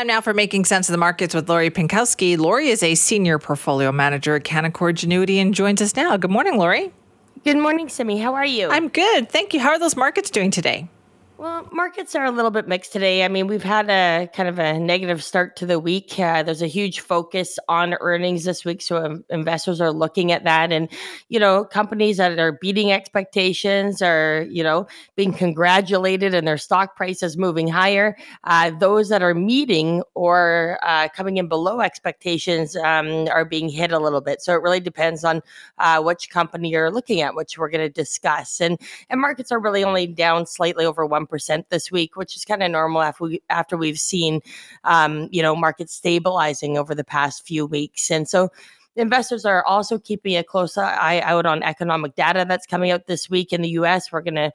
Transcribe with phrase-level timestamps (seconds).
[0.00, 2.38] Time now for Making Cents of the Markets with Lori Pinkowski.
[2.38, 6.16] Lori is a senior portfolio manager at Canaccord Genuity and joins us now.
[6.16, 6.90] Good morning, Lori.
[7.44, 8.16] Good morning, Simi.
[8.16, 8.70] How are you?
[8.70, 9.28] I'm good.
[9.28, 9.60] Thank you.
[9.60, 10.88] How are those markets doing today?
[11.40, 13.24] Well, markets are a little bit mixed today.
[13.24, 16.18] I mean, we've had a kind of a negative start to the week.
[16.18, 20.44] Uh, there's a huge focus on earnings this week, so um, investors are looking at
[20.44, 20.70] that.
[20.70, 20.90] And
[21.30, 24.86] you know, companies that are beating expectations are you know
[25.16, 28.18] being congratulated, and their stock prices moving higher.
[28.44, 33.92] Uh, those that are meeting or uh, coming in below expectations um, are being hit
[33.92, 34.42] a little bit.
[34.42, 35.40] So it really depends on
[35.78, 38.60] uh, which company you're looking at, which we're going to discuss.
[38.60, 42.44] And and markets are really only down slightly over one percent this week, which is
[42.44, 44.40] kind of normal after we after we've seen,
[44.84, 48.50] um, you know, markets stabilizing over the past few weeks, and so.
[48.96, 53.30] Investors are also keeping a close eye out on economic data that's coming out this
[53.30, 54.10] week in the U.S.
[54.10, 54.52] We're going to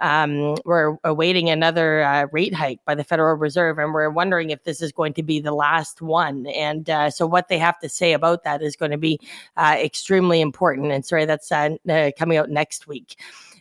[0.00, 4.64] um, we're awaiting another uh, rate hike by the Federal Reserve, and we're wondering if
[4.64, 6.46] this is going to be the last one.
[6.48, 9.18] And uh, so, what they have to say about that is going to be
[9.56, 10.92] uh, extremely important.
[10.92, 11.76] And sorry, that's uh,
[12.18, 13.16] coming out next week.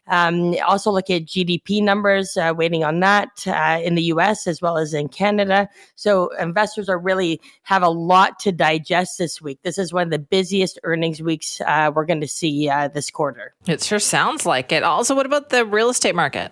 [0.08, 4.62] Um, also, look at GDP numbers, uh, waiting on that uh, in the US as
[4.62, 5.68] well as in Canada.
[5.96, 9.60] So, investors are really have a lot to digest this week.
[9.64, 13.10] This is one of the busiest earnings weeks uh, we're going to see uh, this
[13.10, 13.54] quarter.
[13.68, 14.84] It sure sounds like it.
[14.84, 16.52] Also, what about the real estate market?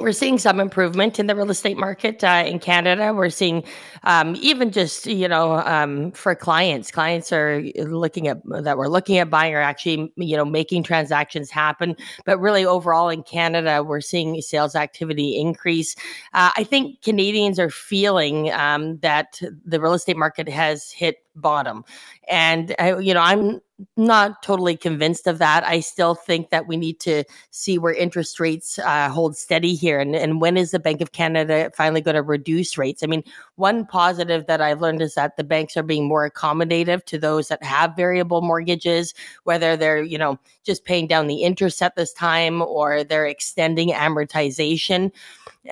[0.00, 3.12] We're seeing some improvement in the real estate market uh, in Canada.
[3.14, 3.64] We're seeing
[4.02, 9.18] um, even just you know um, for clients, clients are looking at that we're looking
[9.18, 11.96] at buying or actually you know making transactions happen.
[12.24, 15.96] But really overall in Canada, we're seeing sales activity increase.
[16.32, 21.84] Uh, I think Canadians are feeling um, that the real estate market has hit bottom.
[22.28, 23.60] And, I, you know, I'm
[23.96, 25.64] not totally convinced of that.
[25.64, 29.98] I still think that we need to see where interest rates uh, hold steady here.
[29.98, 33.02] And, and when is the Bank of Canada finally going to reduce rates?
[33.02, 33.24] I mean,
[33.56, 37.48] one positive that I've learned is that the banks are being more accommodative to those
[37.48, 42.12] that have variable mortgages, whether they're, you know, just paying down the interest at this
[42.12, 45.10] time or they're extending amortization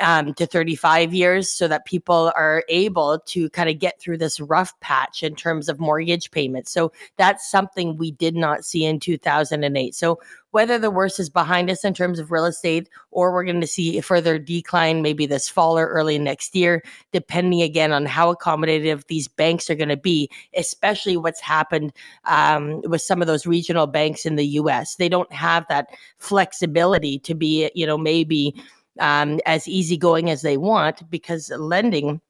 [0.01, 4.41] um, to 35 years so that people are able to kind of get through this
[4.41, 6.73] rough patch in terms of mortgage payments.
[6.73, 9.95] So that's something we did not see in 2008.
[9.95, 10.19] So
[10.53, 13.67] whether the worst is behind us in terms of real estate or we're going to
[13.67, 18.33] see a further decline maybe this fall or early next year, depending again on how
[18.33, 21.93] accommodative these banks are going to be, especially what's happened
[22.27, 24.97] um, with some of those regional banks in the US.
[24.97, 25.89] They don't have that
[26.19, 28.55] flexibility to be, you know, maybe
[29.01, 32.21] um, as easygoing as they want because lending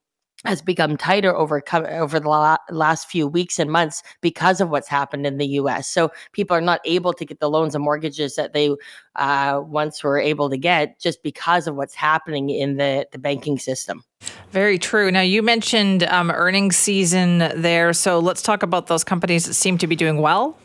[0.44, 4.88] has become tighter over over the la- last few weeks and months because of what's
[4.88, 5.88] happened in the U.S.
[5.88, 8.74] So people are not able to get the loans and mortgages that they
[9.16, 13.58] uh, once were able to get just because of what's happening in the the banking
[13.58, 14.04] system.
[14.50, 15.10] Very true.
[15.10, 19.78] Now you mentioned um, earnings season there, so let's talk about those companies that seem
[19.78, 20.56] to be doing well.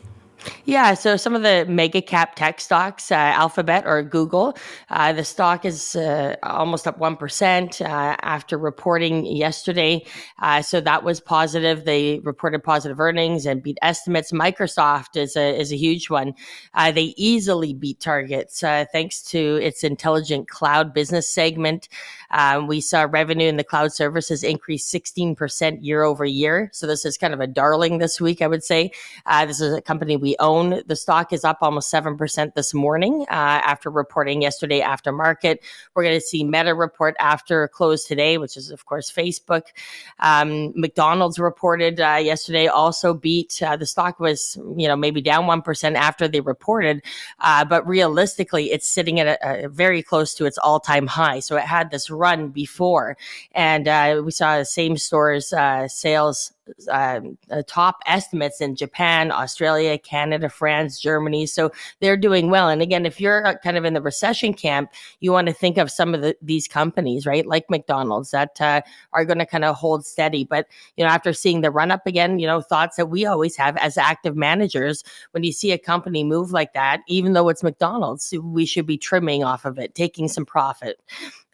[0.64, 4.56] Yeah, so some of the mega cap tech stocks, uh, Alphabet or Google,
[4.90, 10.04] uh, the stock is uh, almost up 1% uh, after reporting yesterday.
[10.38, 11.84] Uh, so that was positive.
[11.84, 14.30] They reported positive earnings and beat estimates.
[14.32, 16.34] Microsoft is a, is a huge one.
[16.74, 21.88] Uh, they easily beat targets thanks to its intelligent cloud business segment.
[22.30, 26.70] Um, we saw revenue in the cloud services increase 16% year over year.
[26.72, 28.92] So this is kind of a darling this week, I would say.
[29.26, 30.82] this is a company we we own.
[30.86, 35.62] The stock is up almost 7% this morning uh, after reporting yesterday after market.
[35.94, 39.62] We're going to see Meta report after close today, which is, of course, Facebook.
[40.18, 43.62] Um, McDonald's reported uh, yesterday also beat.
[43.62, 47.02] Uh, the stock was, you know, maybe down 1% after they reported,
[47.40, 51.40] uh, but realistically, it's sitting at a, a very close to its all time high.
[51.40, 53.16] So it had this run before.
[53.52, 56.52] And uh, we saw same stores uh, sales
[56.90, 57.20] uh,
[57.66, 61.46] top estimates in Japan, Australia, Canada, France, Germany.
[61.46, 61.70] So
[62.00, 62.68] they're doing well.
[62.68, 64.90] And again, if you're uh, kind of in the recession camp,
[65.20, 68.80] you want to think of some of the, these companies, right, like McDonald's, that uh,
[69.12, 70.44] are going to kind of hold steady.
[70.44, 70.66] But
[70.96, 73.76] you know, after seeing the run up again, you know, thoughts that we always have
[73.78, 78.32] as active managers when you see a company move like that, even though it's McDonald's,
[78.42, 81.00] we should be trimming off of it, taking some profit.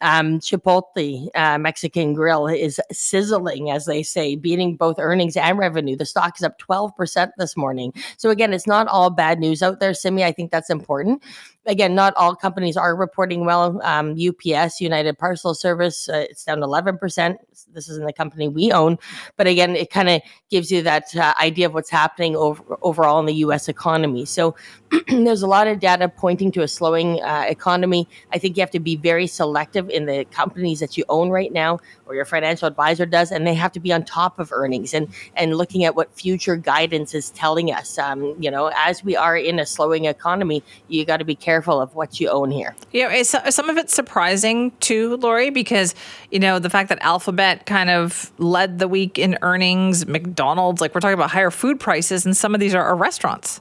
[0.05, 5.97] Um, Chipotle uh, Mexican Grill is sizzling, as they say, beating both earnings and revenue.
[5.97, 7.95] The stock is up 12% this morning.
[8.19, 10.23] So, again, it's not all bad news out there, Simi.
[10.23, 11.23] I think that's important.
[11.67, 13.81] Again, not all companies are reporting well.
[13.83, 17.37] Um, UPS, United Parcel Service, uh, it's down 11%.
[17.73, 18.99] This isn't the company we own.
[19.37, 23.19] But again, it kind of gives you that uh, idea of what's happening over, overall
[23.21, 24.25] in the US economy.
[24.25, 24.55] So
[25.09, 28.09] there's a lot of data pointing to a slowing uh, economy.
[28.33, 31.53] I think you have to be very selective in the companies that you own right
[31.53, 34.95] now or your financial advisor does, and they have to be on top of earnings
[34.95, 37.99] and, and looking at what future guidance is telling us.
[37.99, 41.54] Um, you know, as we are in a slowing economy, you got to be careful
[41.81, 42.75] of what you own here.
[42.93, 45.95] Yeah, you uh, some of it's surprising too, Lori, because
[46.31, 50.95] you know the fact that Alphabet kind of led the week in earnings, McDonald's, like
[50.95, 53.61] we're talking about higher food prices, and some of these are, are restaurants.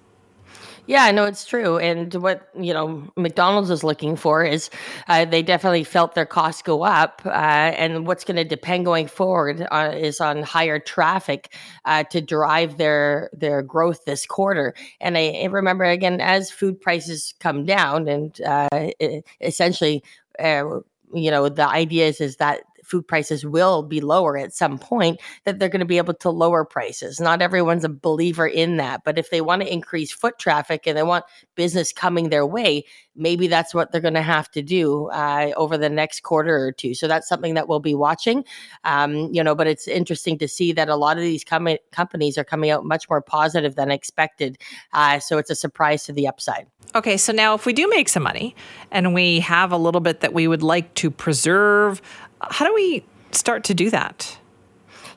[0.86, 1.78] Yeah, no, it's true.
[1.78, 4.70] And what you know, McDonald's is looking for is
[5.08, 9.08] uh, they definitely felt their costs go up, uh, and what's going to depend going
[9.08, 11.54] forward uh, is on higher traffic
[11.86, 14.74] uh, to drive their their growth this quarter.
[15.00, 18.68] And I, I remember again, as food prices come down, and uh,
[19.00, 20.04] it, essentially,
[20.38, 20.80] uh,
[21.14, 25.20] you know, the idea is is that food prices will be lower at some point,
[25.46, 27.20] that they're going to be able to lower prices.
[27.20, 30.98] Not everyone's a believer in that, but if they want to increase foot traffic and
[30.98, 31.26] they want
[31.56, 32.86] business coming their way,
[33.16, 36.72] maybe that's what they're going to have to do uh, over the next quarter or
[36.72, 36.94] two.
[36.94, 38.44] So that's something that we'll be watching.
[38.84, 42.38] Um, you know, but it's interesting to see that a lot of these com- companies
[42.38, 44.58] are coming out much more positive than expected.
[44.94, 46.68] Uh, so it's a surprise to the upside.
[46.96, 48.56] Okay, so now if we do make some money
[48.92, 52.02] and we have a little bit that we would like to preserve,
[52.52, 54.38] how do we start to do that?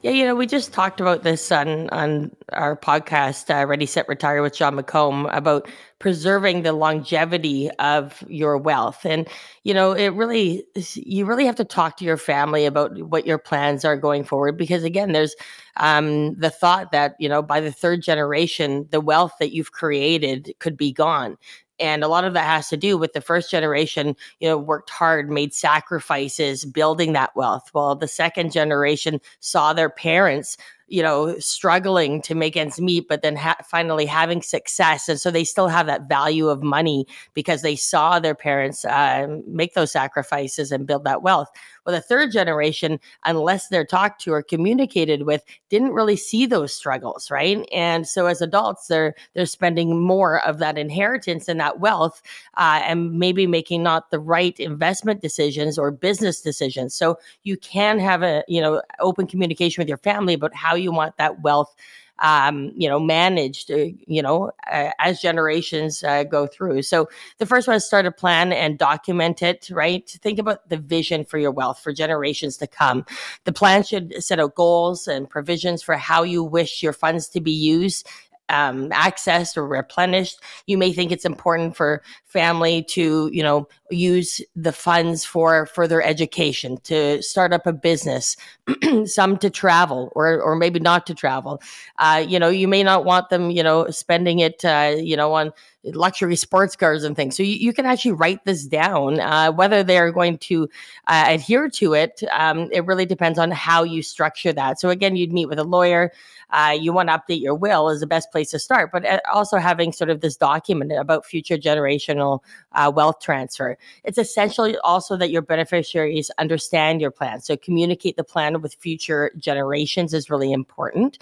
[0.03, 4.09] Yeah, you know, we just talked about this on on our podcast, uh, Ready, Set,
[4.09, 5.69] Retire with John McComb, about
[5.99, 9.05] preserving the longevity of your wealth.
[9.05, 9.27] And
[9.65, 10.65] you know, it really
[10.95, 14.57] you really have to talk to your family about what your plans are going forward,
[14.57, 15.35] because again, there's
[15.79, 20.55] um, the thought that you know by the third generation, the wealth that you've created
[20.61, 21.37] could be gone
[21.79, 24.91] and a lot of that has to do with the first generation you know worked
[24.91, 27.69] hard made sacrifices building that wealth.
[27.73, 30.57] While the second generation saw their parents
[30.89, 35.31] you know struggling to make ends meet but then ha- finally having success and so
[35.31, 39.91] they still have that value of money because they saw their parents uh, make those
[39.91, 41.51] sacrifices and build that wealth.
[41.85, 46.73] Well the third generation unless they're talked to or communicated with didn't really see those
[46.73, 47.67] struggles right?
[47.73, 52.23] And so as adults they're they're spending more of that inheritance and that wealth
[52.57, 56.95] uh, and maybe making not the right investment decisions or business decisions.
[56.95, 60.93] So you can have a you know open communication with your family about how you
[60.93, 61.75] want that wealth
[62.19, 66.83] um, you know, managed, uh, you know, uh, as generations uh, go through.
[66.83, 67.09] So
[67.39, 70.09] the first one is start a plan and document it, right?
[70.09, 73.05] Think about the vision for your wealth for generations to come.
[73.45, 77.41] The plan should set out goals and provisions for how you wish your funds to
[77.41, 78.09] be used
[78.49, 80.41] um, accessed or replenished.
[80.67, 82.03] You may think it's important for
[82.37, 88.37] family to, you know, use the funds for further education, to start up a business,
[89.07, 91.63] some to travel or or maybe not to travel.
[91.99, 95.33] Uh, you know, you may not want them, you know, spending it, uh, you know,
[95.33, 95.51] on
[95.95, 97.37] luxury sports cars and things.
[97.37, 99.21] So you, you can actually write this down.
[99.21, 100.69] Uh, whether they're going to
[101.07, 104.81] uh, adhere to it, um, it really depends on how you structure that.
[104.81, 106.13] So again, you'd meet with a lawyer.
[106.51, 109.21] Uh, you want to update your will is the best place to start, but uh,
[109.33, 112.26] also having sort of this document about future generational
[112.73, 113.77] uh, wealth transfer.
[114.05, 117.41] It's essential also that your beneficiaries understand your plan.
[117.41, 121.19] So communicate the plan with future generations is really important.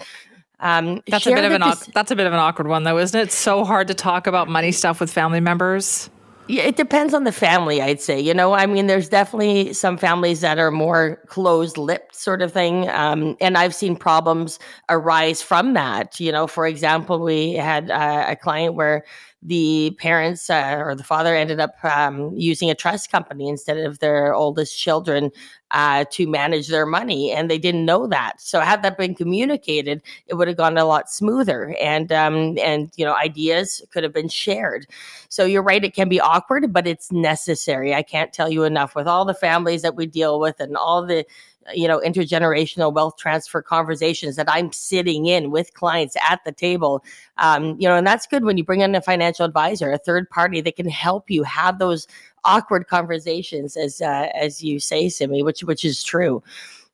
[0.59, 1.61] Um, that's a bit of an
[1.93, 3.23] that's a bit of an awkward one though, isn't it?
[3.23, 6.09] It's so hard to talk about money stuff with family members.
[6.47, 8.19] Yeah, it depends on the family, I'd say.
[8.19, 12.53] You know, I mean, there's definitely some families that are more closed lipped, sort of
[12.53, 12.87] thing.
[12.89, 16.19] Um, and I've seen problems arise from that.
[16.19, 19.03] You know, for example, we had uh, a client where
[19.47, 23.99] the parents uh, or the father ended up um, using a trust company instead of
[23.99, 25.31] their oldest children
[25.71, 28.39] uh, to manage their money, and they didn't know that.
[28.41, 32.91] So had that been communicated, it would have gone a lot smoother, and um, and
[32.95, 34.87] you know ideas could have been shared.
[35.29, 37.93] So you're right; it can be awkward, but it's necessary.
[37.93, 41.05] I can't tell you enough with all the families that we deal with and all
[41.05, 41.25] the
[41.73, 47.03] you know intergenerational wealth transfer conversations that i'm sitting in with clients at the table.
[47.37, 50.29] Um, you know and that's good when you bring in a financial advisor a third
[50.29, 52.07] party that can help you have those
[52.43, 56.43] awkward conversations as uh, as you say simi which which is true.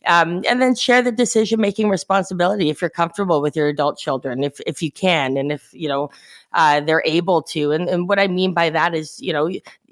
[0.08, 4.44] Um, and then share the decision making responsibility if you're comfortable with your adult children
[4.44, 6.10] if if you can and if you know
[6.53, 7.72] uh, they're able to.
[7.72, 9.50] And, and what I mean by that is, you know,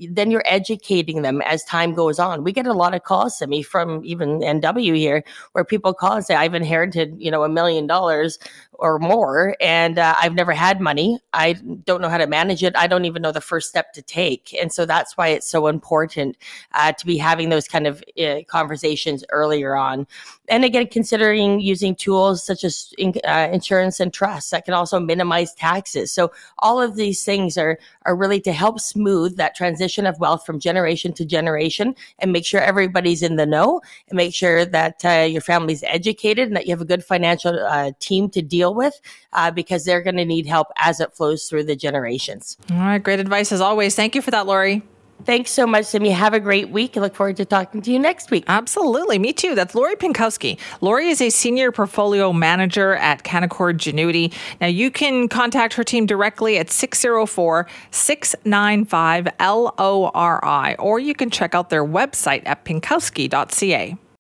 [0.10, 2.44] then you're educating them as time goes on.
[2.44, 6.14] We get a lot of calls to me from even NW here where people call
[6.14, 8.40] and say, I've inherited, you know, a million dollars
[8.74, 11.20] or more, and uh, I've never had money.
[11.34, 12.76] I don't know how to manage it.
[12.78, 14.56] I don't even know the first step to take.
[14.60, 16.38] And so that's why it's so important
[16.74, 20.08] uh, to be having those kind of uh, conversations earlier on.
[20.48, 22.94] And again, considering using tools such as
[23.28, 26.12] uh, insurance and trust that can also minimize taxes.
[26.12, 30.46] So all of these things are are really to help smooth that transition of wealth
[30.46, 35.04] from generation to generation and make sure everybody's in the know and make sure that
[35.06, 38.74] uh, your family's educated and that you have a good financial uh, team to deal
[38.74, 39.00] with
[39.34, 42.58] uh, because they're going to need help as it flows through the generations.
[42.72, 43.96] All right, great advice as always.
[43.96, 44.84] Thank you for that, Lori.
[45.26, 46.10] Thanks so much, Simi.
[46.12, 46.96] Have a great week.
[46.96, 48.46] I look forward to talking to you next week.
[48.48, 49.20] Absolutely.
[49.20, 49.54] Me too.
[49.54, 50.58] That's Lori Pinkowski.
[50.82, 54.34] Lori is a senior portfolio manager at Canaccord Genuity.
[54.62, 61.54] Now, you can contact her team directly at 604 695 LORI, or you can check
[61.54, 63.98] out their website at pinkowski.ca.